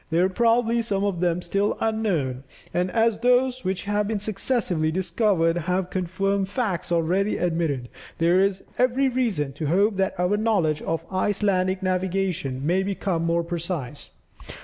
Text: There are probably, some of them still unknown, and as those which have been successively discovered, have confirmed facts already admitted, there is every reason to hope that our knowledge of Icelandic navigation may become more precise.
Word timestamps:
There 0.09 0.25
are 0.25 0.29
probably, 0.29 0.81
some 0.81 1.03
of 1.03 1.19
them 1.19 1.43
still 1.43 1.77
unknown, 1.79 2.43
and 2.73 2.89
as 2.89 3.19
those 3.19 3.63
which 3.63 3.83
have 3.83 4.07
been 4.07 4.17
successively 4.17 4.91
discovered, 4.91 5.55
have 5.57 5.91
confirmed 5.91 6.49
facts 6.49 6.91
already 6.91 7.37
admitted, 7.37 7.87
there 8.17 8.39
is 8.39 8.63
every 8.79 9.09
reason 9.09 9.53
to 9.53 9.67
hope 9.67 9.97
that 9.97 10.19
our 10.19 10.37
knowledge 10.37 10.81
of 10.81 11.05
Icelandic 11.13 11.83
navigation 11.83 12.65
may 12.65 12.81
become 12.81 13.23
more 13.25 13.43
precise. 13.43 14.09